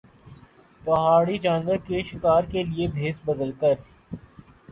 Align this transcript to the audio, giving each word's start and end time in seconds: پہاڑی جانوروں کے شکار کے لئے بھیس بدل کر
پہاڑی 0.81 1.37
جانوروں 1.37 1.77
کے 1.87 2.01
شکار 2.03 2.43
کے 2.51 2.63
لئے 2.63 2.87
بھیس 2.93 3.21
بدل 3.25 3.51
کر 3.59 3.73